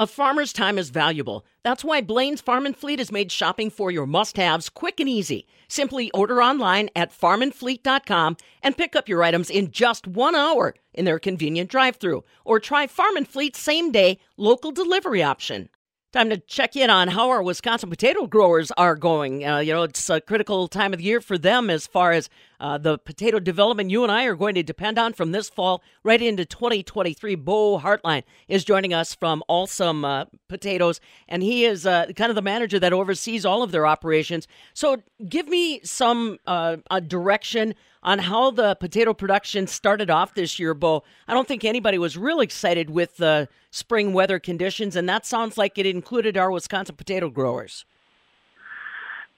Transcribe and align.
A 0.00 0.06
farmer's 0.06 0.52
time 0.52 0.78
is 0.78 0.90
valuable. 0.90 1.44
That's 1.64 1.82
why 1.82 2.02
Blaine's 2.02 2.40
Farm 2.40 2.66
and 2.66 2.76
Fleet 2.76 3.00
has 3.00 3.10
made 3.10 3.32
shopping 3.32 3.68
for 3.68 3.90
your 3.90 4.06
must-haves 4.06 4.68
quick 4.68 5.00
and 5.00 5.08
easy. 5.08 5.44
Simply 5.66 6.08
order 6.12 6.40
online 6.40 6.88
at 6.94 7.10
farmandfleet.com 7.10 8.36
and 8.62 8.76
pick 8.76 8.94
up 8.94 9.08
your 9.08 9.24
items 9.24 9.50
in 9.50 9.72
just 9.72 10.06
1 10.06 10.36
hour 10.36 10.76
in 10.94 11.04
their 11.04 11.18
convenient 11.18 11.68
drive-through 11.68 12.22
or 12.44 12.60
try 12.60 12.86
Farm 12.86 13.16
and 13.16 13.26
Fleet's 13.26 13.58
same-day 13.58 14.20
local 14.36 14.70
delivery 14.70 15.24
option. 15.24 15.68
Time 16.12 16.30
to 16.30 16.38
check 16.38 16.76
in 16.76 16.90
on 16.90 17.08
how 17.08 17.28
our 17.28 17.42
Wisconsin 17.42 17.90
potato 17.90 18.28
growers 18.28 18.70
are 18.78 18.94
going. 18.94 19.44
Uh, 19.44 19.58
you 19.58 19.72
know, 19.72 19.82
it's 19.82 20.08
a 20.08 20.20
critical 20.20 20.68
time 20.68 20.92
of 20.92 21.00
the 21.00 21.04
year 21.04 21.20
for 21.20 21.36
them 21.36 21.68
as 21.68 21.88
far 21.88 22.12
as 22.12 22.30
uh, 22.60 22.78
the 22.78 22.98
potato 22.98 23.38
development 23.38 23.90
you 23.90 24.02
and 24.02 24.12
I 24.12 24.24
are 24.24 24.34
going 24.34 24.54
to 24.54 24.62
depend 24.62 24.98
on 24.98 25.12
from 25.12 25.32
this 25.32 25.48
fall 25.48 25.82
right 26.02 26.20
into 26.20 26.44
2023. 26.44 27.34
Bo 27.36 27.78
Hartline 27.78 28.22
is 28.48 28.64
joining 28.64 28.92
us 28.92 29.14
from 29.14 29.42
Alsum 29.48 30.04
uh, 30.04 30.24
Potatoes, 30.48 31.00
and 31.28 31.42
he 31.42 31.64
is 31.64 31.86
uh, 31.86 32.06
kind 32.16 32.30
of 32.30 32.34
the 32.34 32.42
manager 32.42 32.78
that 32.78 32.92
oversees 32.92 33.44
all 33.44 33.62
of 33.62 33.72
their 33.72 33.86
operations. 33.86 34.48
So, 34.74 35.02
give 35.28 35.48
me 35.48 35.80
some 35.84 36.38
uh, 36.46 36.76
direction 37.06 37.74
on 38.02 38.18
how 38.20 38.50
the 38.50 38.74
potato 38.76 39.12
production 39.12 39.66
started 39.66 40.10
off 40.10 40.34
this 40.34 40.58
year, 40.58 40.74
Bo. 40.74 41.02
I 41.26 41.34
don't 41.34 41.48
think 41.48 41.64
anybody 41.64 41.98
was 41.98 42.16
real 42.16 42.40
excited 42.40 42.90
with 42.90 43.16
the 43.16 43.48
spring 43.70 44.12
weather 44.12 44.38
conditions, 44.38 44.96
and 44.96 45.08
that 45.08 45.26
sounds 45.26 45.58
like 45.58 45.78
it 45.78 45.86
included 45.86 46.36
our 46.36 46.50
Wisconsin 46.50 46.96
potato 46.96 47.28
growers. 47.28 47.84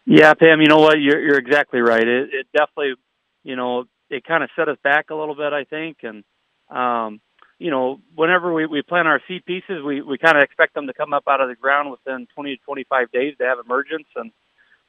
Yeah, 0.07 0.35
Pam, 0.35 0.61
you 0.61 0.67
know 0.67 0.79
what? 0.79 1.01
You're, 1.01 1.21
you're 1.21 1.39
exactly 1.39 1.81
right. 1.81 2.07
It, 2.07 2.31
it 2.33 2.47
definitely, 2.53 2.95
you 3.43 3.57
know, 3.57 3.85
it 4.11 4.25
kind 4.25 4.43
of 4.43 4.51
set 4.57 4.69
us 4.69 4.79
back 4.83 5.11
a 5.11 5.15
little 5.15 5.35
bit, 5.35 5.53
I 5.53 5.65
think. 5.65 5.99
And, 6.03 6.25
um, 6.69 7.21
you 7.59 7.71
know, 7.71 8.01
whenever 8.15 8.53
we, 8.53 8.67
we 8.67 8.83
plant 8.83 9.09
our 9.09 9.21
seed 9.29 9.45
pieces, 9.45 9.83
we, 9.85 10.03
we 10.03 10.19
kind 10.19 10.37
of 10.37 10.43
expect 10.43 10.75
them 10.75 10.87
to 10.87 10.95
come 10.95 11.13
up 11.13 11.25
out 11.29 11.41
of 11.41 11.49
the 11.49 11.55
ground 11.55 11.91
within 11.91 12.27
20 12.35 12.57
to 12.57 12.63
25 12.65 13.13
days 13.13 13.35
to 13.39 13.45
have 13.45 13.59
emergence. 13.65 14.09
And 14.17 14.33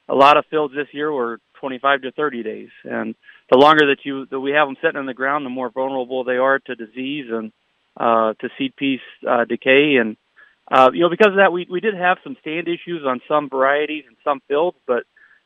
a 0.08 0.14
lot 0.14 0.36
of 0.36 0.46
fields 0.50 0.74
this 0.74 0.88
year 0.92 1.12
were 1.12 1.38
25 1.60 2.02
to 2.02 2.12
30 2.12 2.42
days. 2.42 2.70
And 2.84 3.14
the 3.50 3.58
longer 3.58 3.86
that 3.86 4.04
you 4.04 4.26
that 4.26 4.40
we 4.40 4.52
have 4.52 4.68
them 4.68 4.76
sitting 4.82 4.98
in 4.98 5.06
the 5.06 5.14
ground, 5.14 5.46
the 5.46 5.50
more 5.50 5.70
vulnerable 5.70 6.24
they 6.24 6.36
are 6.36 6.58
to 6.58 6.74
disease 6.74 7.26
and 7.30 7.52
uh, 7.96 8.34
to 8.40 8.48
seed 8.58 8.74
piece 8.76 9.00
uh, 9.28 9.44
decay. 9.44 9.96
And 10.00 10.16
uh, 10.70 10.90
you 10.92 11.00
know, 11.00 11.10
because 11.10 11.32
of 11.32 11.36
that, 11.36 11.52
we 11.52 11.66
we 11.70 11.80
did 11.80 11.94
have 11.94 12.18
some 12.24 12.36
stand 12.40 12.68
issues 12.68 13.04
on 13.06 13.20
some 13.28 13.48
varieties 13.48 14.04
and 14.06 14.16
some 14.24 14.40
fields, 14.48 14.76
but 14.86 15.04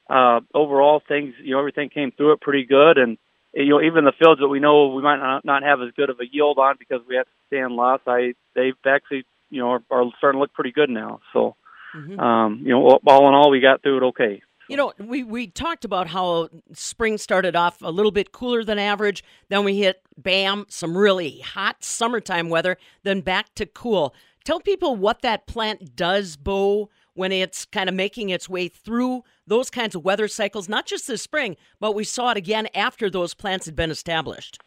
uh, 0.09 0.41
overall, 0.55 1.03
things 1.07 1.35
you 1.43 1.53
know 1.53 1.59
everything 1.59 1.89
came 1.89 2.12
through 2.12 2.33
it 2.33 2.41
pretty 2.41 2.65
good. 2.65 2.99
And 2.99 3.19
you 3.55 3.71
know, 3.71 3.81
even 3.81 4.05
the 4.05 4.12
fields 4.19 4.41
that 4.41 4.49
we 4.49 4.61
know 4.61 4.89
we 4.89 5.03
might 5.03 5.19
not, 5.19 5.45
not 5.45 5.62
have 5.62 5.81
as 5.81 5.93
good 5.97 6.11
of 6.11 6.21
a 6.21 6.27
yield 6.31 6.59
on 6.59 6.77
because 6.79 7.01
we 7.09 7.17
had 7.17 7.27
stand 7.49 7.73
loss, 7.75 8.01
I 8.07 8.34
they've 8.55 8.75
actually 8.87 9.25
you 9.51 9.61
know 9.61 9.71
are, 9.71 9.83
are 9.91 10.05
starting 10.19 10.39
to 10.39 10.43
look 10.43 10.53
pretty 10.53 10.73
good 10.73 10.91
now. 10.91 11.21
So. 11.33 11.57
Mm-hmm. 11.95 12.21
Um, 12.21 12.61
you 12.62 12.71
know, 12.71 12.99
all 13.07 13.29
in 13.29 13.34
all, 13.34 13.51
we 13.51 13.61
got 13.61 13.81
through 13.81 13.99
it 13.99 14.03
okay. 14.09 14.43
You 14.69 14.77
know, 14.77 14.93
we, 14.99 15.23
we 15.23 15.47
talked 15.47 15.84
about 15.84 16.09
how 16.09 16.49
spring 16.73 17.19
started 17.19 17.55
off 17.55 17.81
a 17.83 17.91
little 17.91 18.11
bit 18.11 18.33
cooler 18.33 18.65
than 18.65 18.79
average. 18.79 19.23
Then 19.49 19.65
we 19.65 19.79
hit, 19.79 20.03
bam, 20.19 20.67
some 20.69 20.97
really 20.97 21.39
hot 21.41 21.84
summertime 21.84 22.49
weather, 22.49 22.77
then 23.05 23.21
back 23.21 23.55
to 23.55 23.67
cool. 23.67 24.15
Tell 24.45 24.61
people 24.61 24.97
what 24.97 25.23
that 25.23 25.47
plant 25.47 25.95
does, 25.95 26.37
Bo, 26.37 26.91
when 27.17 27.33
it's 27.33 27.64
kind 27.64 27.89
of 27.89 27.95
making 27.95 28.31
its 28.31 28.48
way 28.48 28.69
through 28.69 29.25
those 29.47 29.70
kinds 29.70 29.95
of 29.95 30.05
weather 30.05 30.28
cycles, 30.28 30.69
not 30.69 30.86
just 30.86 31.09
this 31.09 31.22
spring, 31.22 31.56
but 31.81 31.95
we 31.95 32.05
saw 32.05 32.31
it 32.31 32.36
again 32.36 32.69
after 32.75 33.11
those 33.11 33.34
plants 33.34 33.67
had 33.67 33.75
been 33.75 33.91
established. 33.91 34.59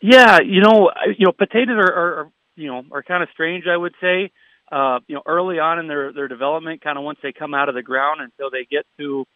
Yeah, 0.00 0.40
you 0.40 0.60
know, 0.60 0.90
you 1.18 1.26
know, 1.26 1.32
potatoes 1.32 1.76
are, 1.78 1.92
are 1.92 2.32
you 2.56 2.68
know, 2.68 2.82
are 2.90 3.02
kind 3.02 3.22
of 3.22 3.28
strange, 3.32 3.64
I 3.66 3.76
would 3.76 3.94
say 4.00 4.32
uh, 4.72 5.00
you 5.06 5.14
know, 5.14 5.22
early 5.26 5.58
on 5.58 5.78
in 5.78 5.86
their 5.86 6.12
their 6.12 6.28
development, 6.28 6.80
kind 6.80 6.96
of 6.96 7.04
once 7.04 7.18
they 7.22 7.32
come 7.32 7.52
out 7.52 7.68
of 7.68 7.74
the 7.74 7.82
ground 7.82 8.22
until 8.22 8.50
they 8.50 8.66
get 8.68 8.86
to, 8.96 9.26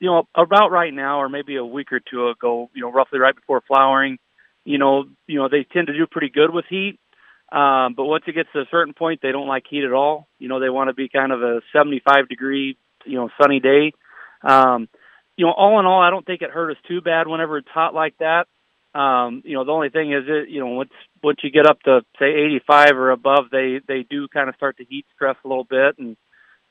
you 0.00 0.10
know, 0.10 0.26
about 0.34 0.70
right 0.70 0.92
now 0.92 1.20
or 1.20 1.28
maybe 1.28 1.56
a 1.56 1.64
week 1.64 1.92
or 1.92 2.00
two 2.00 2.30
ago, 2.30 2.70
you 2.74 2.80
know, 2.80 2.90
roughly 2.90 3.18
right 3.18 3.34
before 3.34 3.60
flowering, 3.68 4.16
you 4.64 4.78
know, 4.78 5.04
you 5.26 5.38
know, 5.38 5.48
they 5.48 5.66
tend 5.70 5.88
to 5.88 5.92
do 5.92 6.06
pretty 6.10 6.30
good 6.30 6.50
with 6.50 6.64
heat. 6.70 6.98
Um, 7.50 7.94
but 7.94 8.04
once 8.04 8.24
it 8.26 8.34
gets 8.34 8.50
to 8.52 8.60
a 8.60 8.68
certain 8.70 8.94
point, 8.94 9.20
they 9.22 9.32
don't 9.32 9.48
like 9.48 9.64
heat 9.68 9.84
at 9.84 9.92
all. 9.92 10.28
You 10.38 10.48
know, 10.48 10.60
they 10.60 10.68
want 10.68 10.88
to 10.88 10.94
be 10.94 11.08
kind 11.08 11.32
of 11.32 11.42
a 11.42 11.60
75 11.72 12.28
degree, 12.28 12.76
you 13.06 13.16
know, 13.16 13.30
sunny 13.40 13.60
day. 13.60 13.92
Um, 14.42 14.88
you 15.36 15.46
know, 15.46 15.52
all 15.52 15.80
in 15.80 15.86
all, 15.86 16.02
I 16.02 16.10
don't 16.10 16.26
think 16.26 16.42
it 16.42 16.50
hurt 16.50 16.72
us 16.72 16.76
too 16.86 17.00
bad 17.00 17.26
whenever 17.26 17.58
it's 17.58 17.68
hot 17.68 17.94
like 17.94 18.14
that. 18.18 18.46
Um, 18.98 19.42
you 19.44 19.54
know, 19.54 19.64
the 19.64 19.72
only 19.72 19.90
thing 19.90 20.12
is 20.12 20.24
it, 20.26 20.48
you 20.48 20.60
know, 20.60 20.68
once 20.68 20.90
once 21.22 21.38
you 21.42 21.50
get 21.50 21.66
up 21.66 21.80
to 21.82 22.00
say 22.18 22.26
85 22.26 22.96
or 22.96 23.10
above, 23.10 23.44
they 23.50 23.80
they 23.86 24.04
do 24.08 24.28
kind 24.28 24.48
of 24.48 24.56
start 24.56 24.78
to 24.78 24.84
heat 24.84 25.06
stress 25.14 25.36
a 25.44 25.48
little 25.48 25.64
bit, 25.64 25.98
and 25.98 26.16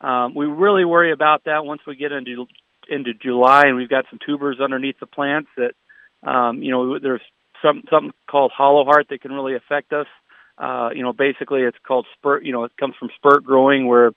um, 0.01 0.35
we 0.35 0.45
really 0.45 0.85
worry 0.85 1.11
about 1.11 1.45
that 1.45 1.65
once 1.65 1.81
we 1.87 1.95
get 1.95 2.11
into 2.11 2.45
into 2.89 3.13
July 3.13 3.63
and 3.65 3.75
we've 3.75 3.89
got 3.89 4.05
some 4.09 4.19
tubers 4.25 4.59
underneath 4.61 4.99
the 4.99 5.05
plants 5.05 5.49
that, 5.57 5.73
um, 6.29 6.61
you 6.63 6.71
know, 6.71 6.99
there's 6.99 7.21
some 7.61 7.83
something 7.89 8.13
called 8.29 8.51
hollow 8.55 8.85
heart 8.85 9.07
that 9.09 9.21
can 9.21 9.31
really 9.31 9.55
affect 9.55 9.93
us. 9.93 10.07
Uh, 10.57 10.89
you 10.93 11.03
know, 11.03 11.13
basically 11.13 11.61
it's 11.61 11.77
called 11.85 12.07
spurt. 12.17 12.43
You 12.43 12.51
know, 12.51 12.63
it 12.63 12.71
comes 12.79 12.95
from 12.99 13.09
spurt 13.15 13.43
growing 13.43 13.87
where 13.87 14.07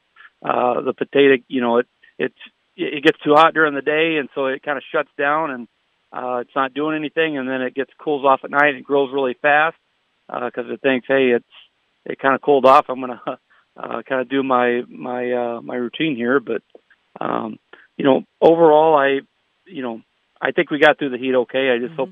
uh, 0.43 0.81
the 0.81 0.95
potato, 0.97 1.43
you 1.49 1.61
know, 1.61 1.79
it 1.79 1.87
it's 2.19 2.39
it 2.77 3.05
gets 3.05 3.19
too 3.23 3.35
hot 3.35 3.55
during 3.55 3.75
the 3.75 3.83
day, 3.83 4.17
and 4.19 4.29
so 4.35 4.47
it 4.47 4.63
kind 4.63 4.79
of 4.79 4.85
shuts 4.91 5.11
down 5.19 5.51
and 5.51 5.69
uh, 6.13 6.39
it's 6.39 6.55
not 6.57 6.75
doing 6.75 6.97
anything, 6.97 7.39
and 7.39 7.49
then 7.49 7.63
it 7.63 7.75
gets 7.75 7.91
cools 7.99 8.25
off 8.25 8.41
at 8.43 8.51
night 8.51 8.71
and 8.71 8.79
it 8.79 8.85
grows 8.85 9.13
really 9.13 9.35
fast 9.41 9.77
because 10.27 10.67
uh, 10.69 10.75
it 10.75 10.81
thinks, 10.81 11.07
hey, 11.07 11.31
it's 11.31 11.45
it 12.05 12.19
kind 12.19 12.35
of 12.35 12.41
cooled 12.41 12.67
off. 12.67 12.87
I'm 12.89 13.01
gonna 13.01 13.21
uh, 13.77 14.03
kind 14.09 14.21
of 14.21 14.29
do 14.29 14.43
my 14.43 14.83
my 14.89 15.33
uh, 15.33 15.61
my 15.61 15.77
routine 15.77 16.17
here, 16.17 16.41
but 16.41 16.63
um, 17.21 17.59
you 17.97 18.05
know, 18.05 18.25
overall, 18.41 18.97
I 18.97 19.21
you 19.67 19.83
know, 19.83 20.03
I 20.41 20.53
think 20.53 20.71
we 20.71 20.79
got 20.79 20.99
through 20.99 21.11
the 21.11 21.19
heat 21.19 21.35
okay. 21.35 21.71
I 21.71 21.79
just 21.79 21.93
mm-hmm. 21.93 21.97
hope 21.97 22.11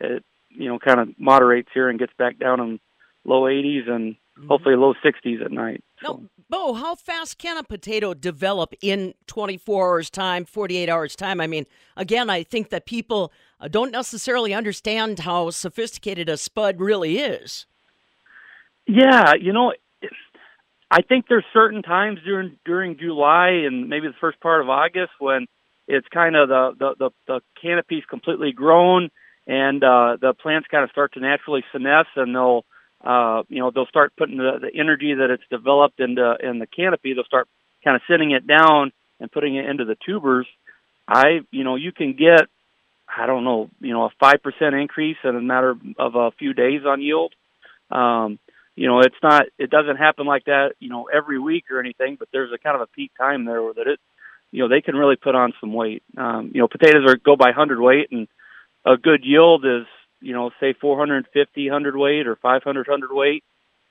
it 0.00 0.24
you 0.50 0.68
know 0.68 0.78
kind 0.78 1.00
of 1.00 1.18
moderates 1.18 1.70
here 1.72 1.88
and 1.88 1.98
gets 1.98 2.12
back 2.18 2.38
down 2.38 2.60
in 2.60 2.80
low 3.24 3.42
80s 3.42 3.88
and 3.88 4.14
mm-hmm. 4.14 4.48
hopefully 4.48 4.76
low 4.76 4.94
60s 5.04 5.44
at 5.44 5.52
night. 5.52 5.82
So. 6.02 6.14
Now, 6.14 6.22
Bo, 6.48 6.74
how 6.74 6.96
fast 6.96 7.38
can 7.38 7.56
a 7.58 7.62
potato 7.62 8.12
develop 8.12 8.74
in 8.82 9.14
24 9.28 9.88
hours 9.88 10.10
time, 10.10 10.44
48 10.44 10.88
hours 10.88 11.14
time? 11.14 11.40
I 11.40 11.46
mean, 11.46 11.64
again, 11.96 12.28
I 12.28 12.42
think 12.42 12.70
that 12.70 12.86
people 12.86 13.32
uh, 13.60 13.68
don't 13.68 13.92
necessarily 13.92 14.52
understand 14.52 15.20
how 15.20 15.50
sophisticated 15.50 16.28
a 16.28 16.36
spud 16.36 16.80
really 16.80 17.18
is. 17.18 17.66
Yeah, 18.86 19.34
you 19.40 19.52
know, 19.52 19.72
I 20.90 21.02
think 21.02 21.26
there's 21.28 21.44
certain 21.52 21.82
times 21.82 22.18
during 22.24 22.56
during 22.64 22.98
July 22.98 23.50
and 23.64 23.88
maybe 23.88 24.08
the 24.08 24.14
first 24.20 24.40
part 24.40 24.60
of 24.60 24.68
August 24.68 25.12
when 25.20 25.46
it's 25.86 26.08
kind 26.08 26.34
of 26.34 26.48
the 26.48 26.72
the 26.76 26.94
the, 26.98 27.10
the 27.28 27.40
canopy's 27.62 28.02
completely 28.10 28.50
grown 28.52 29.10
and 29.46 29.84
uh, 29.84 30.16
the 30.20 30.34
plants 30.34 30.66
kind 30.68 30.82
of 30.82 30.90
start 30.90 31.12
to 31.12 31.20
naturally 31.20 31.62
senesce 31.72 32.06
and 32.16 32.34
they'll 32.34 32.64
uh, 33.04 33.42
you 33.48 33.60
know, 33.60 33.70
they'll 33.70 33.86
start 33.86 34.12
putting 34.16 34.36
the, 34.36 34.58
the 34.60 34.78
energy 34.78 35.14
that 35.14 35.30
it's 35.30 35.42
developed 35.50 36.00
into 36.00 36.36
in 36.42 36.58
the 36.58 36.66
canopy. 36.66 37.14
They'll 37.14 37.24
start 37.24 37.48
kind 37.82 37.96
of 37.96 38.02
sitting 38.08 38.32
it 38.32 38.46
down 38.46 38.92
and 39.18 39.32
putting 39.32 39.56
it 39.56 39.66
into 39.66 39.84
the 39.84 39.96
tubers. 40.06 40.46
I, 41.08 41.40
you 41.50 41.64
know, 41.64 41.76
you 41.76 41.92
can 41.92 42.12
get, 42.12 42.42
I 43.08 43.26
don't 43.26 43.44
know, 43.44 43.70
you 43.80 43.92
know, 43.92 44.04
a 44.04 44.10
five 44.20 44.42
percent 44.42 44.74
increase 44.74 45.16
in 45.24 45.34
a 45.34 45.40
matter 45.40 45.74
of 45.98 46.14
a 46.14 46.30
few 46.32 46.52
days 46.52 46.82
on 46.86 47.00
yield. 47.02 47.32
Um, 47.90 48.38
you 48.76 48.86
know, 48.86 49.00
it's 49.00 49.16
not, 49.22 49.46
it 49.58 49.70
doesn't 49.70 49.96
happen 49.96 50.26
like 50.26 50.44
that, 50.44 50.74
you 50.78 50.88
know, 50.88 51.08
every 51.12 51.38
week 51.38 51.64
or 51.70 51.80
anything, 51.80 52.16
but 52.18 52.28
there's 52.32 52.52
a 52.52 52.58
kind 52.58 52.76
of 52.76 52.82
a 52.82 52.86
peak 52.86 53.10
time 53.18 53.44
there 53.44 53.62
where 53.62 53.74
that 53.74 53.86
it, 53.86 54.00
you 54.52 54.62
know, 54.62 54.68
they 54.68 54.80
can 54.80 54.94
really 54.94 55.16
put 55.16 55.34
on 55.34 55.52
some 55.60 55.72
weight. 55.72 56.02
Um, 56.16 56.52
you 56.54 56.60
know, 56.60 56.68
potatoes 56.68 57.04
are 57.06 57.16
go 57.16 57.36
by 57.36 57.52
hundred 57.52 57.80
weight, 57.80 58.08
and 58.10 58.28
a 58.84 58.96
good 58.96 59.24
yield 59.24 59.64
is 59.64 59.86
you 60.20 60.32
know, 60.32 60.50
say 60.60 60.74
450 60.80 61.68
hundredweight 61.68 62.26
or 62.26 62.36
500 62.36 62.86
hundredweight. 62.88 63.44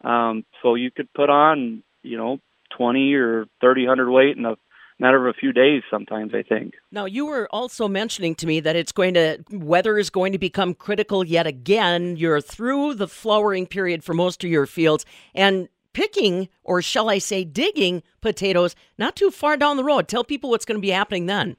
Um, 0.04 0.46
so 0.62 0.76
you 0.76 0.92
could 0.92 1.12
put 1.14 1.30
on, 1.30 1.84
you 2.04 2.18
know, 2.18 2.40
20 2.78 3.14
or 3.16 3.46
30 3.62 3.86
hundredweight 3.86 4.38
in 4.38 4.46
a 4.46 4.56
matter 5.00 5.28
of 5.28 5.34
a 5.34 5.38
few 5.38 5.54
days 5.54 5.82
sometimes 5.90 6.34
i 6.36 6.44
think. 6.44 6.74
Now 6.92 7.06
you 7.06 7.26
were 7.26 7.48
also 7.52 7.88
mentioning 7.88 8.36
to 8.36 8.48
me 8.48 8.60
that 8.60 8.76
it's 8.76 8.92
going 8.92 9.14
to 9.14 9.44
weather 9.52 9.98
is 9.98 10.10
going 10.10 10.34
to 10.34 10.38
become 10.38 10.74
critical 10.74 11.26
yet 11.26 11.48
again. 11.48 12.18
You're 12.18 12.42
through 12.42 12.96
the 12.96 13.08
flowering 13.08 13.66
period 13.66 14.04
for 14.04 14.14
most 14.14 14.44
of 14.44 14.50
your 14.50 14.66
fields 14.66 15.06
and 15.34 15.70
picking 15.94 16.50
or 16.64 16.82
shall 16.82 17.10
i 17.10 17.18
say 17.18 17.44
digging 17.44 18.04
potatoes 18.22 18.76
not 18.98 19.16
too 19.16 19.32
far 19.32 19.58
down 19.58 19.78
the 19.78 19.84
road. 19.84 20.08
Tell 20.08 20.24
people 20.24 20.50
what's 20.50 20.66
going 20.66 20.78
to 20.78 20.82
be 20.82 20.92
happening 20.92 21.26
then 21.26 21.56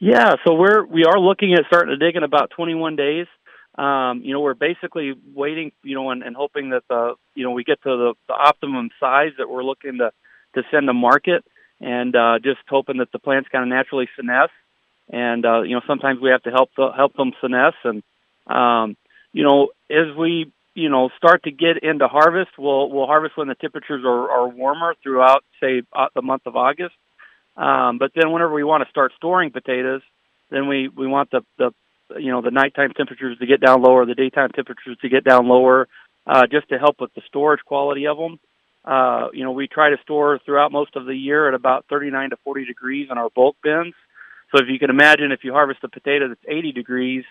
yeah, 0.00 0.36
so 0.46 0.54
we're 0.54 0.82
we 0.84 1.04
are 1.04 1.20
looking 1.20 1.52
at 1.52 1.66
starting 1.66 1.90
to 1.90 2.04
dig 2.04 2.16
in 2.16 2.22
about 2.22 2.50
21 2.56 2.96
days. 2.96 3.26
Um, 3.76 4.22
you 4.24 4.32
know, 4.32 4.40
we're 4.40 4.54
basically 4.54 5.12
waiting, 5.34 5.72
you 5.82 5.94
know, 5.94 6.10
and, 6.10 6.22
and 6.22 6.34
hoping 6.34 6.70
that 6.70 6.84
the 6.88 7.14
you 7.34 7.44
know 7.44 7.50
we 7.50 7.64
get 7.64 7.82
to 7.82 7.90
the, 7.90 8.14
the 8.26 8.34
optimum 8.34 8.88
size 8.98 9.32
that 9.36 9.48
we're 9.48 9.62
looking 9.62 9.98
to 9.98 10.10
to 10.54 10.62
send 10.70 10.86
to 10.86 10.94
market, 10.94 11.44
and 11.80 12.16
uh, 12.16 12.38
just 12.42 12.60
hoping 12.66 12.96
that 12.96 13.12
the 13.12 13.18
plants 13.18 13.50
kind 13.52 13.62
of 13.62 13.68
naturally 13.68 14.08
senesce. 14.18 14.48
And 15.12 15.44
uh, 15.44 15.62
you 15.62 15.74
know, 15.74 15.82
sometimes 15.86 16.18
we 16.18 16.30
have 16.30 16.42
to 16.44 16.50
help 16.50 16.70
the, 16.78 16.90
help 16.96 17.14
them 17.14 17.32
senesce, 17.42 17.72
and 17.84 18.02
um, 18.46 18.96
you 19.34 19.44
know, 19.44 19.68
as 19.90 20.16
we 20.16 20.50
you 20.74 20.88
know 20.88 21.10
start 21.18 21.42
to 21.42 21.50
get 21.50 21.82
into 21.82 22.08
harvest, 22.08 22.52
we'll 22.56 22.90
we'll 22.90 23.06
harvest 23.06 23.36
when 23.36 23.48
the 23.48 23.54
temperatures 23.54 24.02
are, 24.06 24.30
are 24.30 24.48
warmer 24.48 24.94
throughout, 25.02 25.44
say, 25.60 25.82
uh, 25.92 26.06
the 26.14 26.22
month 26.22 26.42
of 26.46 26.56
August. 26.56 26.94
Um, 27.56 27.98
but 27.98 28.12
then 28.14 28.32
whenever 28.32 28.52
we 28.52 28.64
want 28.64 28.84
to 28.84 28.90
start 28.90 29.12
storing 29.16 29.50
potatoes, 29.50 30.02
then 30.50 30.68
we 30.68 30.88
we 30.88 31.06
want 31.06 31.30
the 31.30 31.42
the 31.58 31.72
you 32.18 32.30
know 32.30 32.42
the 32.42 32.50
nighttime 32.50 32.92
temperatures 32.96 33.38
to 33.38 33.46
get 33.46 33.60
down 33.60 33.82
lower, 33.82 34.06
the 34.06 34.14
daytime 34.14 34.50
temperatures 34.50 34.96
to 35.02 35.08
get 35.08 35.24
down 35.24 35.48
lower, 35.48 35.88
uh, 36.26 36.46
just 36.50 36.68
to 36.68 36.78
help 36.78 36.96
with 37.00 37.12
the 37.14 37.22
storage 37.26 37.60
quality 37.64 38.06
of 38.06 38.16
them. 38.16 38.38
Uh, 38.84 39.28
you 39.32 39.44
know, 39.44 39.52
we 39.52 39.68
try 39.68 39.90
to 39.90 39.96
store 40.02 40.40
throughout 40.44 40.72
most 40.72 40.96
of 40.96 41.04
the 41.04 41.14
year 41.14 41.48
at 41.48 41.54
about 41.54 41.84
39 41.90 42.30
to 42.30 42.36
40 42.44 42.64
degrees 42.64 43.08
in 43.10 43.18
our 43.18 43.28
bulk 43.30 43.56
bins. 43.62 43.94
So 44.50 44.62
if 44.62 44.68
you 44.68 44.78
can 44.78 44.90
imagine, 44.90 45.32
if 45.32 45.44
you 45.44 45.52
harvest 45.52 45.84
a 45.84 45.88
potato 45.88 46.28
that's 46.28 46.40
80 46.48 46.72
degrees, 46.72 47.24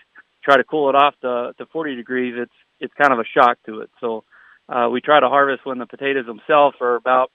try 0.44 0.56
to 0.56 0.64
cool 0.64 0.88
it 0.88 0.94
off 0.94 1.14
to, 1.22 1.52
to 1.58 1.66
40 1.66 1.96
degrees, 1.96 2.34
it's 2.36 2.52
it's 2.78 2.94
kind 2.94 3.12
of 3.12 3.18
a 3.18 3.24
shock 3.24 3.58
to 3.66 3.80
it. 3.80 3.90
So 4.00 4.24
uh, 4.68 4.88
we 4.90 5.00
try 5.00 5.20
to 5.20 5.28
harvest 5.28 5.66
when 5.66 5.78
the 5.78 5.86
potatoes 5.86 6.24
themselves 6.26 6.76
are 6.80 6.96
about 6.96 7.30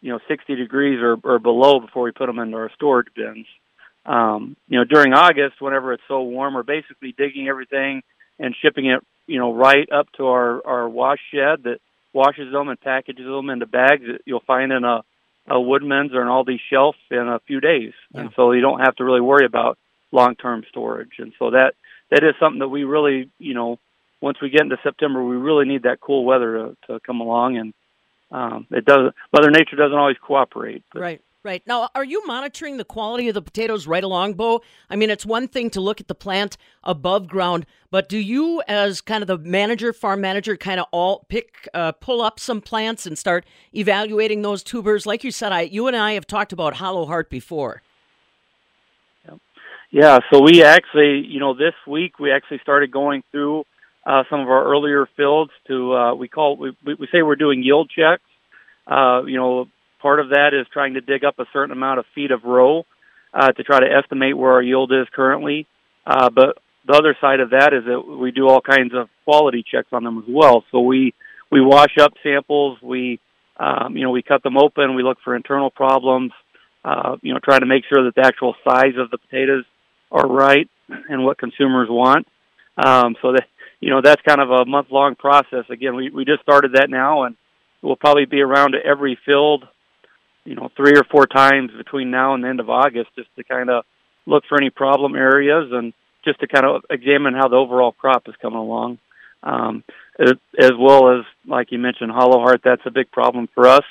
you 0.00 0.10
know 0.10 0.18
60 0.28 0.54
degrees 0.56 1.00
or, 1.00 1.16
or 1.22 1.38
below 1.38 1.80
before 1.80 2.04
we 2.04 2.12
put 2.12 2.26
them 2.26 2.38
into 2.38 2.56
our 2.56 2.70
storage 2.74 3.08
bins. 3.14 3.46
Um, 4.06 4.56
you 4.68 4.78
know, 4.78 4.84
during 4.84 5.12
August, 5.12 5.60
whenever 5.60 5.92
it's 5.92 6.02
so 6.08 6.22
warm, 6.22 6.54
we're 6.54 6.62
basically 6.62 7.14
digging 7.16 7.48
everything 7.48 8.02
and 8.38 8.56
shipping 8.60 8.86
it, 8.86 9.04
you 9.26 9.38
know, 9.38 9.52
right 9.52 9.90
up 9.92 10.10
to 10.16 10.26
our 10.26 10.66
our 10.66 10.88
wash 10.88 11.20
shed 11.32 11.64
that 11.64 11.80
washes 12.12 12.50
them 12.52 12.68
and 12.68 12.80
packages 12.80 13.26
them 13.26 13.50
into 13.50 13.66
bags 13.66 14.02
that 14.06 14.22
you'll 14.24 14.40
find 14.46 14.72
in 14.72 14.84
a 14.84 15.02
a 15.48 15.60
Woodman's 15.60 16.12
or 16.14 16.22
an 16.22 16.28
Aldi 16.28 16.58
shelf 16.70 16.96
in 17.10 17.28
a 17.28 17.40
few 17.46 17.60
days, 17.60 17.92
yeah. 18.14 18.22
and 18.22 18.30
so 18.36 18.52
you 18.52 18.60
don't 18.60 18.80
have 18.80 18.94
to 18.96 19.04
really 19.04 19.20
worry 19.20 19.44
about 19.44 19.78
long-term 20.12 20.64
storage. 20.68 21.18
And 21.18 21.32
so 21.38 21.50
that 21.50 21.74
that 22.10 22.24
is 22.24 22.34
something 22.40 22.60
that 22.60 22.68
we 22.68 22.84
really, 22.84 23.30
you 23.38 23.54
know, 23.54 23.78
once 24.20 24.38
we 24.40 24.50
get 24.50 24.62
into 24.62 24.76
September, 24.82 25.22
we 25.22 25.36
really 25.36 25.66
need 25.66 25.84
that 25.84 26.00
cool 26.00 26.24
weather 26.24 26.52
to, 26.58 26.76
to 26.86 27.00
come 27.00 27.20
along, 27.20 27.56
and 27.56 27.72
um, 28.30 28.66
it 28.70 28.84
doesn't. 28.84 29.14
Mother 29.32 29.50
Nature 29.50 29.76
doesn't 29.76 29.96
always 29.96 30.16
cooperate. 30.22 30.82
But. 30.92 31.00
Right. 31.00 31.20
Right. 31.42 31.62
Now, 31.66 31.88
are 31.94 32.04
you 32.04 32.26
monitoring 32.26 32.76
the 32.76 32.84
quality 32.84 33.28
of 33.28 33.34
the 33.34 33.40
potatoes 33.40 33.86
right 33.86 34.04
along, 34.04 34.34
Bo? 34.34 34.60
I 34.90 34.96
mean, 34.96 35.08
it's 35.08 35.24
one 35.24 35.48
thing 35.48 35.70
to 35.70 35.80
look 35.80 35.98
at 35.98 36.06
the 36.06 36.14
plant 36.14 36.58
above 36.84 37.28
ground, 37.28 37.64
but 37.90 38.10
do 38.10 38.18
you, 38.18 38.62
as 38.68 39.00
kind 39.00 39.22
of 39.22 39.26
the 39.26 39.38
manager, 39.38 39.94
farm 39.94 40.20
manager, 40.20 40.54
kind 40.58 40.78
of 40.78 40.84
all 40.90 41.24
pick, 41.30 41.66
uh, 41.72 41.92
pull 41.92 42.20
up 42.20 42.38
some 42.38 42.60
plants 42.60 43.06
and 43.06 43.16
start 43.16 43.46
evaluating 43.74 44.42
those 44.42 44.62
tubers? 44.62 45.06
Like 45.06 45.24
you 45.24 45.30
said, 45.30 45.50
I, 45.50 45.62
you 45.62 45.86
and 45.86 45.96
I 45.96 46.12
have 46.12 46.26
talked 46.26 46.52
about 46.52 46.74
Hollow 46.74 47.06
Heart 47.06 47.30
before. 47.30 47.80
Yeah. 49.90 50.18
So 50.32 50.40
we 50.40 50.62
actually, 50.62 51.26
you 51.26 51.40
know, 51.40 51.54
this 51.54 51.74
week 51.86 52.18
we 52.18 52.30
actually 52.30 52.58
started 52.62 52.90
going 52.90 53.22
through 53.32 53.64
uh, 54.06 54.24
some 54.30 54.40
of 54.40 54.48
our 54.48 54.64
earlier 54.64 55.06
fields 55.16 55.50
to 55.68 55.94
uh, 55.94 56.14
we 56.14 56.28
call 56.28 56.56
we 56.56 56.74
we 56.84 57.08
say 57.12 57.22
we're 57.22 57.36
doing 57.36 57.62
yield 57.62 57.90
checks. 57.90 58.22
Uh, 58.86 59.22
you 59.26 59.36
know, 59.36 59.66
part 60.00 60.20
of 60.20 60.30
that 60.30 60.50
is 60.58 60.66
trying 60.72 60.94
to 60.94 61.00
dig 61.00 61.24
up 61.24 61.38
a 61.38 61.44
certain 61.52 61.72
amount 61.72 61.98
of 61.98 62.06
feet 62.14 62.30
of 62.30 62.44
row 62.44 62.84
uh, 63.34 63.52
to 63.52 63.62
try 63.62 63.78
to 63.78 63.86
estimate 63.86 64.36
where 64.36 64.52
our 64.52 64.62
yield 64.62 64.92
is 64.92 65.06
currently. 65.14 65.66
Uh, 66.06 66.30
but 66.30 66.58
the 66.86 66.94
other 66.94 67.16
side 67.20 67.40
of 67.40 67.50
that 67.50 67.72
is 67.72 67.84
that 67.84 68.00
we 68.00 68.30
do 68.30 68.48
all 68.48 68.60
kinds 68.60 68.92
of 68.94 69.08
quality 69.24 69.64
checks 69.68 69.88
on 69.92 70.04
them 70.04 70.18
as 70.18 70.24
well. 70.28 70.64
So 70.72 70.80
we 70.80 71.14
we 71.50 71.60
wash 71.60 71.98
up 72.00 72.14
samples, 72.22 72.78
we 72.82 73.20
um, 73.58 73.96
you 73.96 74.02
know 74.02 74.10
we 74.10 74.22
cut 74.22 74.42
them 74.42 74.56
open, 74.56 74.94
we 74.94 75.02
look 75.02 75.18
for 75.22 75.36
internal 75.36 75.70
problems, 75.70 76.32
uh, 76.84 77.16
you 77.22 77.34
know 77.34 77.40
trying 77.42 77.60
to 77.60 77.66
make 77.66 77.84
sure 77.92 78.04
that 78.04 78.14
the 78.14 78.26
actual 78.26 78.54
size 78.64 78.96
of 78.98 79.10
the 79.10 79.18
potatoes 79.18 79.64
are 80.10 80.26
right 80.26 80.68
and 81.08 81.24
what 81.24 81.38
consumers 81.38 81.88
want. 81.88 82.26
Um, 82.82 83.14
so 83.20 83.32
that 83.32 83.46
you 83.80 83.90
know 83.90 84.00
that's 84.02 84.22
kind 84.22 84.40
of 84.40 84.50
a 84.50 84.64
month 84.64 84.88
long 84.90 85.14
process. 85.16 85.64
Again, 85.70 85.96
we 85.96 86.10
we 86.10 86.24
just 86.24 86.42
started 86.42 86.74
that 86.74 86.90
now, 86.90 87.24
and 87.24 87.36
we'll 87.82 87.96
probably 87.96 88.26
be 88.26 88.42
around 88.42 88.72
to 88.72 88.78
every 88.84 89.18
field, 89.24 89.66
you 90.44 90.54
know, 90.54 90.70
three 90.76 90.92
or 90.96 91.04
four 91.10 91.26
times 91.26 91.70
between 91.76 92.10
now 92.10 92.34
and 92.34 92.44
the 92.44 92.48
end 92.48 92.60
of 92.60 92.70
August, 92.70 93.10
just 93.16 93.34
to 93.36 93.44
kind 93.44 93.70
of 93.70 93.84
look 94.26 94.44
for 94.48 94.60
any 94.60 94.70
problem 94.70 95.14
areas 95.14 95.70
and 95.72 95.92
just 96.24 96.40
to 96.40 96.46
kind 96.46 96.66
of 96.66 96.82
examine 96.90 97.34
how 97.34 97.48
the 97.48 97.56
overall 97.56 97.92
crop 97.92 98.28
is 98.28 98.34
coming 98.42 98.58
along. 98.58 98.98
Um, 99.42 99.84
as, 100.18 100.72
well 100.78 101.18
as, 101.18 101.24
like 101.46 101.72
you 101.72 101.78
mentioned, 101.78 102.10
hollow 102.10 102.40
heart. 102.40 102.60
That's 102.62 102.82
a 102.84 102.90
big 102.90 103.10
problem 103.10 103.48
for 103.54 103.66
us. 103.66 103.84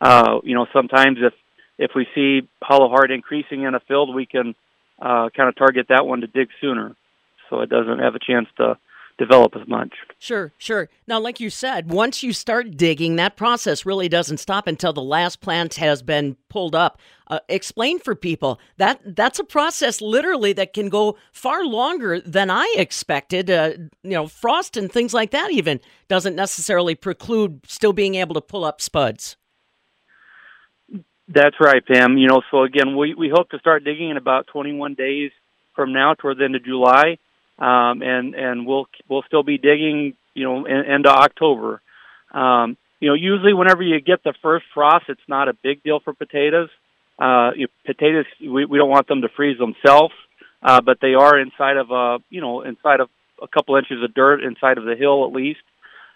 Uh, 0.00 0.40
you 0.42 0.54
know, 0.54 0.66
sometimes 0.72 1.18
if 1.20 1.32
if 1.78 1.92
we 1.94 2.06
see 2.12 2.48
hollow 2.60 2.88
heart 2.88 3.12
increasing 3.12 3.62
in 3.62 3.76
a 3.76 3.80
field, 3.80 4.12
we 4.12 4.26
can 4.26 4.56
uh, 5.00 5.28
kind 5.36 5.48
of 5.48 5.54
target 5.54 5.86
that 5.88 6.04
one 6.04 6.22
to 6.22 6.26
dig 6.26 6.48
sooner, 6.60 6.96
so 7.48 7.60
it 7.60 7.70
doesn't 7.70 8.00
have 8.00 8.16
a 8.16 8.18
chance 8.18 8.48
to 8.56 8.76
develop 9.18 9.54
as 9.56 9.66
much. 9.68 9.92
Sure, 10.18 10.52
sure. 10.56 10.88
Now, 11.06 11.20
like 11.20 11.40
you 11.40 11.50
said, 11.50 11.90
once 11.90 12.22
you 12.22 12.32
start 12.32 12.76
digging, 12.76 13.16
that 13.16 13.36
process 13.36 13.84
really 13.84 14.08
doesn't 14.08 14.38
stop 14.38 14.66
until 14.66 14.92
the 14.92 15.02
last 15.02 15.40
plant 15.40 15.74
has 15.74 16.02
been 16.02 16.36
pulled 16.48 16.74
up. 16.74 16.98
Uh, 17.26 17.40
explain 17.48 17.98
for 17.98 18.14
people 18.14 18.58
that 18.78 19.00
that's 19.04 19.38
a 19.38 19.44
process 19.44 20.00
literally 20.00 20.54
that 20.54 20.72
can 20.72 20.88
go 20.88 21.18
far 21.30 21.62
longer 21.64 22.20
than 22.20 22.48
I 22.48 22.72
expected. 22.78 23.50
Uh, 23.50 23.72
you 24.02 24.12
know, 24.12 24.26
frost 24.26 24.78
and 24.78 24.90
things 24.90 25.12
like 25.12 25.32
that 25.32 25.50
even 25.50 25.80
doesn't 26.08 26.36
necessarily 26.36 26.94
preclude 26.94 27.60
still 27.66 27.92
being 27.92 28.14
able 28.14 28.34
to 28.34 28.40
pull 28.40 28.64
up 28.64 28.80
spuds. 28.80 29.36
That's 31.28 31.56
right, 31.60 31.84
Pam. 31.84 32.16
You 32.16 32.28
know, 32.28 32.40
so 32.50 32.62
again, 32.62 32.96
we 32.96 33.12
we 33.12 33.28
hope 33.28 33.50
to 33.50 33.58
start 33.58 33.84
digging 33.84 34.08
in 34.08 34.16
about 34.16 34.46
21 34.46 34.94
days 34.94 35.30
from 35.74 35.92
now, 35.92 36.14
toward 36.14 36.38
the 36.38 36.44
end 36.44 36.56
of 36.56 36.64
July, 36.64 37.18
um, 37.58 38.02
and 38.02 38.34
and 38.34 38.66
we'll 38.66 38.86
we'll 39.08 39.22
still 39.26 39.42
be 39.42 39.58
digging, 39.58 40.14
you 40.34 40.44
know, 40.44 40.66
in, 40.66 40.84
into 40.92 41.10
October. 41.10 41.80
Um, 42.32 42.76
you 43.00 43.08
know, 43.08 43.14
usually 43.14 43.54
whenever 43.54 43.82
you 43.82 44.00
get 44.00 44.22
the 44.24 44.34
first 44.42 44.64
frost, 44.74 45.06
it's 45.08 45.20
not 45.28 45.48
a 45.48 45.54
big 45.62 45.82
deal 45.82 46.00
for 46.00 46.12
potatoes. 46.12 46.68
Uh, 47.18 47.50
you 47.56 47.68
potatoes, 47.84 48.26
we, 48.40 48.64
we 48.64 48.78
don't 48.78 48.90
want 48.90 49.08
them 49.08 49.22
to 49.22 49.28
freeze 49.36 49.58
themselves, 49.58 50.14
uh, 50.62 50.80
but 50.80 50.98
they 51.00 51.14
are 51.14 51.38
inside 51.38 51.76
of 51.76 51.90
a, 51.90 52.18
you 52.30 52.40
know, 52.40 52.62
inside 52.62 53.00
of 53.00 53.08
a 53.42 53.48
couple 53.48 53.76
inches 53.76 54.02
of 54.02 54.14
dirt 54.14 54.42
inside 54.42 54.78
of 54.78 54.84
the 54.84 54.94
hill 54.96 55.26
at 55.26 55.32
least. 55.32 55.60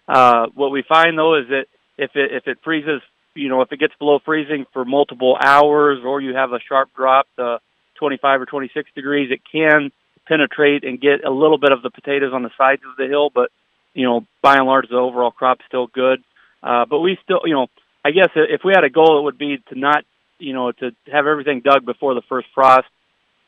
Uh, 0.08 0.46
what 0.54 0.70
we 0.70 0.84
find 0.88 1.18
though 1.18 1.38
is 1.38 1.48
that 1.48 1.66
if 1.98 2.10
it 2.14 2.32
if 2.32 2.46
it 2.46 2.58
freezes 2.64 3.00
you 3.34 3.48
know, 3.48 3.62
if 3.62 3.72
it 3.72 3.80
gets 3.80 3.94
below 3.98 4.18
freezing 4.24 4.66
for 4.72 4.84
multiple 4.84 5.36
hours 5.40 6.00
or 6.04 6.20
you 6.20 6.34
have 6.34 6.52
a 6.52 6.58
sharp 6.68 6.90
drop 6.94 7.26
to 7.36 7.58
25 7.98 8.42
or 8.42 8.46
26 8.46 8.90
degrees, 8.94 9.30
it 9.30 9.40
can 9.50 9.90
penetrate 10.26 10.84
and 10.84 11.00
get 11.00 11.24
a 11.24 11.30
little 11.30 11.58
bit 11.58 11.72
of 11.72 11.82
the 11.82 11.90
potatoes 11.90 12.32
on 12.32 12.42
the 12.42 12.50
sides 12.56 12.82
of 12.88 12.96
the 12.96 13.06
hill, 13.06 13.30
but, 13.34 13.50
you 13.94 14.04
know, 14.04 14.24
by 14.42 14.56
and 14.56 14.66
large, 14.66 14.88
the 14.88 14.96
overall 14.96 15.30
crop's 15.30 15.64
still 15.66 15.86
good. 15.86 16.22
Uh, 16.62 16.84
but 16.88 17.00
we 17.00 17.18
still, 17.24 17.40
you 17.44 17.54
know, 17.54 17.66
I 18.04 18.10
guess 18.10 18.28
if 18.34 18.62
we 18.64 18.72
had 18.74 18.84
a 18.84 18.90
goal, 18.90 19.18
it 19.18 19.24
would 19.24 19.38
be 19.38 19.58
to 19.68 19.78
not, 19.78 20.04
you 20.38 20.52
know, 20.52 20.72
to 20.72 20.90
have 21.10 21.26
everything 21.26 21.60
dug 21.64 21.84
before 21.84 22.14
the 22.14 22.22
first 22.28 22.48
frost. 22.54 22.86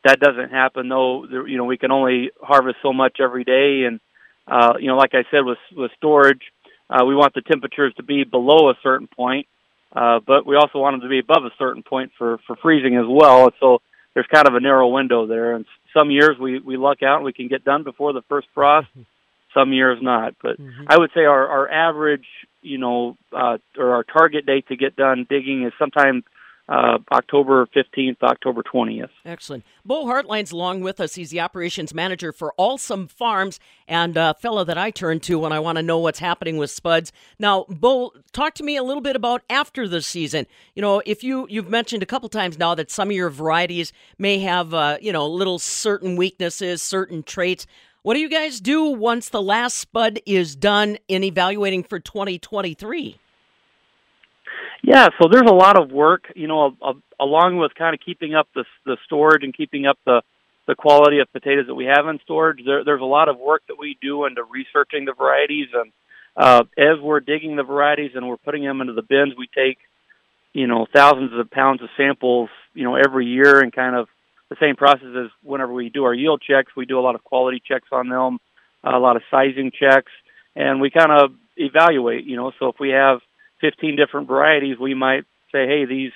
That 0.03 0.19
doesn't 0.19 0.51
happen 0.51 0.87
though. 0.87 1.25
You 1.25 1.57
know, 1.57 1.65
we 1.65 1.77
can 1.77 1.91
only 1.91 2.31
harvest 2.41 2.77
so 2.81 2.93
much 2.93 3.17
every 3.19 3.43
day. 3.43 3.83
And, 3.85 3.99
uh, 4.47 4.73
you 4.79 4.87
know, 4.87 4.97
like 4.97 5.13
I 5.13 5.23
said, 5.31 5.41
with, 5.43 5.57
with 5.75 5.91
storage, 5.97 6.41
uh, 6.89 7.03
we 7.05 7.15
want 7.15 7.33
the 7.33 7.41
temperatures 7.41 7.93
to 7.97 8.03
be 8.03 8.23
below 8.23 8.69
a 8.69 8.75
certain 8.83 9.07
point 9.07 9.47
uh, 9.95 10.19
but 10.25 10.45
we 10.45 10.55
also 10.55 10.79
want 10.79 10.93
them 10.93 11.01
to 11.01 11.09
be 11.09 11.19
above 11.19 11.45
a 11.45 11.55
certain 11.57 11.81
point 11.81 12.11
for, 12.17 12.37
for 12.45 12.57
freezing 12.57 12.97
as 12.97 13.05
well. 13.07 13.49
So 13.59 13.81
there's 14.15 14.25
kind 14.33 14.47
of 14.47 14.55
a 14.55 14.59
narrow 14.59 14.87
window 14.87 15.27
there. 15.27 15.53
And 15.53 15.65
some 15.95 16.09
years 16.09 16.37
we, 16.39 16.59
we 16.59 16.77
luck 16.77 17.03
out 17.03 17.17
and 17.17 17.25
we 17.25 17.33
can 17.33 17.47
get 17.47 17.63
done 17.63 17.83
before 17.83 18.13
the 18.13 18.23
first 18.23 18.47
frost. 18.55 18.87
Some 19.53 19.71
years 19.71 19.99
not. 20.01 20.35
But 20.41 20.59
mm-hmm. 20.59 20.85
I 20.87 20.97
would 20.97 21.11
say 21.13 21.25
our, 21.25 21.47
our 21.47 21.69
average, 21.69 22.25
you 22.61 22.77
know, 22.77 23.17
uh, 23.31 23.57
or 23.77 23.93
our 23.93 24.03
target 24.03 24.45
date 24.45 24.67
to 24.69 24.75
get 24.75 24.95
done 24.95 25.27
digging 25.29 25.63
is 25.63 25.73
sometime 25.77 26.23
uh, 26.67 26.97
October 27.11 27.67
15th, 27.67 28.23
October 28.23 28.63
20th. 28.63 29.09
Excellent. 29.23 29.63
Bo 29.85 30.05
Hartline's 30.05 30.51
along 30.51 30.81
with 30.81 30.99
us. 30.99 31.15
He's 31.15 31.29
the 31.29 31.39
operations 31.39 31.93
manager 31.93 32.31
for 32.31 32.53
Alsum 32.57 33.07
Farms 33.07 33.59
and 33.87 34.17
a 34.17 34.33
fellow 34.33 34.63
that 34.63 34.77
I 34.77 34.89
turn 34.89 35.19
to 35.21 35.37
when 35.37 35.51
I 35.51 35.59
want 35.59 35.77
to 35.77 35.83
know 35.83 35.99
what's 35.99 36.19
happening 36.19 36.57
with 36.57 36.71
spuds. 36.71 37.11
Now, 37.37 37.65
Bo, 37.69 38.13
talk 38.31 38.55
to 38.55 38.63
me 38.63 38.77
a 38.77 38.83
little 38.83 39.01
bit 39.01 39.15
about 39.15 39.43
after 39.49 39.87
the 39.87 40.01
season. 40.01 40.47
You 40.73 40.81
know, 40.81 41.03
if 41.05 41.23
you 41.23 41.45
you've 41.49 41.69
mentioned 41.69 42.01
a 42.01 42.07
couple 42.07 42.29
times 42.29 42.57
now 42.57 42.73
that 42.73 42.89
some 42.89 43.09
of 43.09 43.15
your 43.15 43.29
varieties 43.29 43.93
may 44.17 44.39
have 44.39 44.73
uh, 44.73 44.97
you 44.99 45.11
know 45.11 45.27
little 45.27 45.59
certain 45.59 46.15
weaknesses, 46.15 46.81
certain 46.81 47.21
traits. 47.21 47.67
What 48.01 48.13
do 48.13 48.19
you 48.19 48.29
guys 48.29 48.59
do 48.59 48.85
once 48.85 49.29
the 49.29 49.41
last 49.41 49.77
spud 49.77 50.19
is 50.27 50.55
done 50.55 50.99
in 51.07 51.23
evaluating 51.23 51.83
for 51.83 51.99
2023? 51.99 53.19
Yeah, 54.87 55.07
so 55.19 55.27
there's 55.31 55.49
a 55.49 55.53
lot 55.53 55.81
of 55.81 55.89
work, 55.89 56.25
you 56.35 56.47
know, 56.47 56.77
along 57.19 57.57
with 57.57 57.73
kind 57.73 57.95
of 57.95 57.99
keeping 58.05 58.35
up 58.35 58.47
the 58.53 58.65
the 58.85 58.97
storage 59.05 59.43
and 59.43 59.51
keeping 59.51 59.87
up 59.87 59.97
the 60.05 60.21
the 60.67 60.75
quality 60.75 61.19
of 61.19 61.33
potatoes 61.33 61.65
that 61.65 61.73
we 61.73 61.85
have 61.85 62.07
in 62.07 62.19
storage. 62.23 62.59
There, 62.63 62.83
there's 62.83 63.01
a 63.01 63.05
lot 63.05 63.27
of 63.27 63.39
work 63.39 63.63
that 63.67 63.79
we 63.79 63.97
do 63.99 64.25
into 64.25 64.43
researching 64.43 65.05
the 65.05 65.13
varieties, 65.13 65.69
and 65.73 65.91
uh, 66.37 66.65
as 66.77 67.01
we're 67.01 67.19
digging 67.19 67.55
the 67.55 67.63
varieties 67.63 68.11
and 68.13 68.27
we're 68.27 68.37
putting 68.37 68.63
them 68.63 68.79
into 68.79 68.93
the 68.93 69.01
bins, 69.01 69.33
we 69.35 69.47
take, 69.47 69.79
you 70.53 70.67
know, 70.67 70.85
thousands 70.95 71.31
of 71.33 71.49
pounds 71.49 71.81
of 71.81 71.89
samples, 71.97 72.49
you 72.75 72.83
know, 72.83 72.95
every 72.95 73.25
year, 73.25 73.61
and 73.61 73.73
kind 73.73 73.95
of 73.95 74.07
the 74.49 74.55
same 74.61 74.75
process 74.75 75.07
as 75.17 75.31
whenever 75.41 75.73
we 75.73 75.89
do 75.89 76.03
our 76.03 76.13
yield 76.13 76.43
checks. 76.47 76.71
We 76.77 76.85
do 76.85 76.99
a 76.99 77.01
lot 77.01 77.15
of 77.15 77.23
quality 77.23 77.59
checks 77.67 77.87
on 77.91 78.07
them, 78.07 78.37
a 78.83 78.99
lot 78.99 79.15
of 79.15 79.23
sizing 79.31 79.71
checks, 79.71 80.11
and 80.55 80.79
we 80.79 80.91
kind 80.91 81.11
of 81.11 81.31
evaluate. 81.57 82.25
You 82.25 82.35
know, 82.35 82.51
so 82.59 82.67
if 82.67 82.75
we 82.79 82.89
have 82.89 83.17
15 83.61 83.95
different 83.95 84.27
varieties, 84.27 84.77
we 84.79 84.93
might 84.93 85.23
say, 85.51 85.67
hey, 85.67 85.85
these 85.85 86.11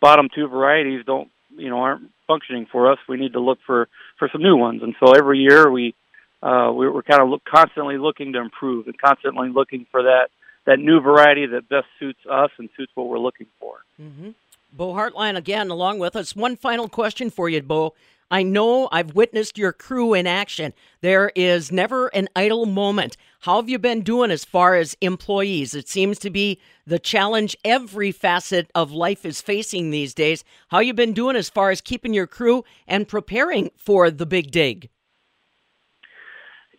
bottom 0.00 0.28
two 0.34 0.48
varieties 0.48 1.04
don't, 1.06 1.28
you 1.56 1.70
know, 1.70 1.78
aren't 1.78 2.10
functioning 2.26 2.66
for 2.70 2.90
us. 2.90 2.98
We 3.08 3.16
need 3.16 3.32
to 3.34 3.40
look 3.40 3.58
for 3.66 3.88
for 4.18 4.28
some 4.32 4.42
new 4.42 4.56
ones. 4.56 4.82
And 4.82 4.94
so 5.00 5.12
every 5.12 5.38
year 5.38 5.70
we 5.70 5.94
uh, 6.42 6.70
we're, 6.72 6.92
we're 6.92 7.02
kind 7.02 7.22
of 7.22 7.28
look, 7.28 7.44
constantly 7.44 7.98
looking 7.98 8.32
to 8.32 8.40
improve 8.40 8.86
and 8.86 8.98
constantly 8.98 9.48
looking 9.48 9.86
for 9.90 10.02
that 10.02 10.28
that 10.66 10.78
new 10.78 11.00
variety 11.00 11.46
that 11.46 11.68
best 11.68 11.86
suits 11.98 12.20
us 12.30 12.50
and 12.58 12.68
suits 12.76 12.92
what 12.94 13.08
we're 13.08 13.18
looking 13.18 13.46
for. 13.58 13.78
Mm-hmm. 14.00 14.30
Bo 14.72 14.94
Hartline 14.94 15.36
again, 15.36 15.70
along 15.70 15.98
with 15.98 16.16
us. 16.16 16.34
One 16.34 16.56
final 16.56 16.88
question 16.88 17.30
for 17.30 17.48
you, 17.48 17.62
Bo. 17.62 17.94
I 18.32 18.42
know 18.42 18.88
I've 18.90 19.14
witnessed 19.14 19.58
your 19.58 19.74
crew 19.74 20.14
in 20.14 20.26
action. 20.26 20.72
There 21.02 21.30
is 21.36 21.70
never 21.70 22.06
an 22.08 22.30
idle 22.34 22.64
moment. 22.64 23.18
How 23.40 23.56
have 23.56 23.68
you 23.68 23.78
been 23.78 24.00
doing 24.00 24.30
as 24.30 24.42
far 24.42 24.74
as 24.74 24.96
employees? 25.02 25.74
It 25.74 25.86
seems 25.86 26.18
to 26.20 26.30
be 26.30 26.58
the 26.86 26.98
challenge 26.98 27.54
every 27.62 28.10
facet 28.10 28.70
of 28.74 28.90
life 28.90 29.26
is 29.26 29.42
facing 29.42 29.90
these 29.90 30.14
days. 30.14 30.44
How 30.68 30.78
you 30.78 30.94
been 30.94 31.12
doing 31.12 31.36
as 31.36 31.50
far 31.50 31.70
as 31.70 31.82
keeping 31.82 32.14
your 32.14 32.26
crew 32.26 32.64
and 32.88 33.06
preparing 33.06 33.70
for 33.76 34.10
the 34.10 34.24
big 34.24 34.50
dig? 34.50 34.88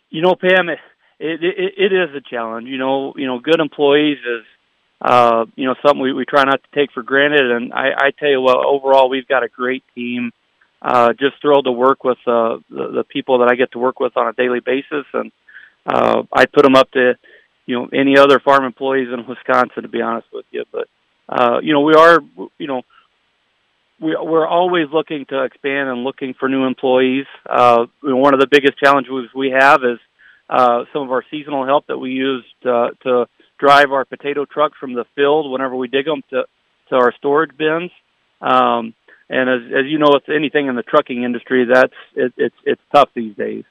You 0.10 0.24
know, 0.24 0.36
Pam, 0.36 0.70
it, 0.70 0.80
it, 1.20 1.74
it 1.78 1.94
is 1.94 2.16
a 2.16 2.22
challenge. 2.22 2.68
You 2.68 2.78
know, 2.80 3.14
you 3.16 3.28
know, 3.28 3.38
good 3.38 3.60
employees 3.60 4.18
is 4.18 4.44
uh, 5.02 5.46
you 5.56 5.68
know 5.68 5.76
something 5.86 6.02
we, 6.02 6.14
we 6.14 6.26
try 6.26 6.46
not 6.46 6.62
to 6.64 6.80
take 6.80 6.92
for 6.94 7.04
granted. 7.04 7.52
And 7.52 7.74
I, 7.74 7.90
I 7.96 8.12
tell 8.18 8.30
you 8.30 8.42
what, 8.42 8.58
overall, 8.58 9.08
we've 9.08 9.28
got 9.28 9.44
a 9.44 9.50
great 9.50 9.84
team 9.94 10.32
uh, 10.84 11.14
just 11.14 11.42
thrilled 11.42 11.66
to 11.66 11.72
work 11.72 12.04
with 12.04 12.18
uh, 12.28 12.58
the, 12.70 12.92
the 12.92 13.04
people 13.08 13.40
that 13.40 13.50
I 13.50 13.56
get 13.56 13.72
to 13.72 13.80
work 13.80 14.00
with 14.00 14.18
on 14.18 14.28
a 14.28 14.34
daily 14.34 14.60
basis, 14.60 15.06
and 15.14 15.32
uh, 15.86 16.24
I 16.32 16.46
put 16.46 16.64
them 16.64 16.76
up 16.76 16.92
to 16.92 17.14
you 17.66 17.76
know 17.76 17.90
any 17.94 18.18
other 18.18 18.40
farm 18.40 18.66
employees 18.66 19.08
in 19.12 19.26
Wisconsin, 19.26 19.84
to 19.84 19.90
be 19.90 20.02
honest 20.02 20.28
with 20.34 20.46
you. 20.52 20.66
But 20.72 20.88
uh, 21.30 21.60
you 21.62 21.74
know 21.74 21.82
we 21.82 21.94
are 21.94 22.20
you 22.58 22.68
know 22.68 22.82
we, 24.00 24.18
we're 24.20 24.48
always 24.48 24.88
looking 24.92 25.26
to 25.30 25.44
expand 25.44 25.88
and 25.88 26.04
looking 26.04 26.34
for 26.38 26.50
new 26.50 26.66
employees. 26.66 27.26
Uh, 27.50 27.86
one 28.02 28.34
of 28.34 28.42
the 28.42 28.48
biggest 28.50 28.78
challenges 28.78 29.30
we 29.34 29.52
have 29.58 29.84
is 29.84 30.00
uh, 30.50 30.84
some 30.92 31.04
of 31.04 31.12
our 31.12 31.24
seasonal 31.32 31.66
help 31.66 31.88
that 31.88 31.98
we 31.98 32.12
use 32.12 32.44
to, 32.64 32.90
to 33.04 33.26
drive 33.58 33.92
our 33.94 34.04
potato 34.04 34.46
trucks 34.46 34.78
from 34.78 34.94
the 34.94 35.06
field 35.16 35.50
whenever 35.50 35.76
we 35.76 35.88
dig 35.88 36.06
them 36.06 36.22
to 36.32 36.44
to 36.90 36.96
our 36.96 37.14
storage 37.18 37.56
bins. 37.58 37.92
Um, 38.42 38.94
and 39.30 39.50
as 39.50 39.62
as 39.72 39.86
you 39.88 40.00
know, 40.00 40.10
with 40.14 40.30
anything 40.30 40.68
in 40.68 40.76
the 40.76 40.84
trucking 40.84 41.24
industry, 41.24 41.66
that's 41.72 41.94
it, 42.16 42.34
it's 42.38 42.56
it's 42.66 42.82
tough 42.94 43.10
these 43.16 43.36
days. 43.36 43.64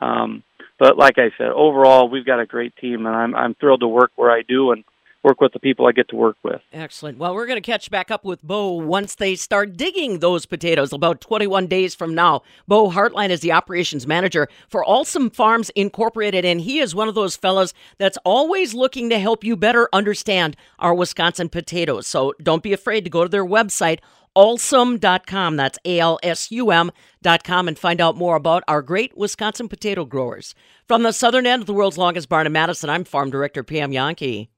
Um, 0.00 0.42
but 0.78 0.96
like 0.96 1.18
I 1.18 1.30
said, 1.38 1.48
overall, 1.48 2.08
we've 2.08 2.26
got 2.26 2.40
a 2.40 2.46
great 2.46 2.74
team, 2.76 3.06
and 3.06 3.14
I'm 3.14 3.34
I'm 3.34 3.54
thrilled 3.54 3.80
to 3.80 3.88
work 3.88 4.12
where 4.16 4.30
I 4.30 4.42
do 4.42 4.72
and 4.72 4.84
work 5.22 5.40
with 5.40 5.52
the 5.52 5.60
people 5.60 5.86
I 5.86 5.92
get 5.92 6.08
to 6.08 6.16
work 6.16 6.36
with. 6.42 6.60
Excellent. 6.72 7.18
Well, 7.18 7.34
we're 7.34 7.46
going 7.46 7.60
to 7.60 7.70
catch 7.70 7.90
back 7.90 8.10
up 8.10 8.24
with 8.24 8.42
Bo 8.42 8.72
once 8.72 9.14
they 9.14 9.36
start 9.36 9.76
digging 9.76 10.18
those 10.18 10.46
potatoes 10.46 10.92
about 10.92 11.20
21 11.20 11.66
days 11.66 11.94
from 11.94 12.14
now. 12.14 12.42
Bo 12.66 12.90
Hartline 12.90 13.30
is 13.30 13.40
the 13.40 13.52
operations 13.52 14.06
manager 14.06 14.48
for 14.68 14.86
Alsum 14.88 15.30
Farms 15.30 15.70
Incorporated, 15.70 16.44
and 16.44 16.60
he 16.60 16.80
is 16.80 16.94
one 16.94 17.08
of 17.08 17.14
those 17.14 17.36
fellows 17.36 17.72
that's 17.98 18.18
always 18.24 18.74
looking 18.74 19.08
to 19.10 19.18
help 19.18 19.44
you 19.44 19.56
better 19.56 19.88
understand 19.92 20.56
our 20.78 20.94
Wisconsin 20.94 21.48
potatoes. 21.48 22.06
So 22.06 22.34
don't 22.42 22.62
be 22.62 22.72
afraid 22.72 23.04
to 23.04 23.10
go 23.10 23.22
to 23.22 23.28
their 23.28 23.46
website, 23.46 24.00
alsum.com. 24.36 25.56
That's 25.56 25.78
A 25.84 25.98
L 26.00 26.18
S 26.22 26.50
U 26.50 26.70
M.com 26.70 27.68
and 27.68 27.78
find 27.78 28.00
out 28.00 28.16
more 28.16 28.36
about 28.36 28.64
our 28.68 28.82
great 28.82 29.16
Wisconsin 29.16 29.68
potato 29.68 30.04
growers. 30.04 30.54
From 30.86 31.02
the 31.02 31.12
southern 31.12 31.46
end 31.46 31.62
of 31.62 31.66
the 31.66 31.74
world's 31.74 31.98
longest 31.98 32.28
barn 32.28 32.46
in 32.46 32.52
Madison, 32.52 32.90
I'm 32.90 33.04
Farm 33.04 33.30
Director 33.30 33.62
Pam 33.62 33.90
Jahnke. 33.90 34.48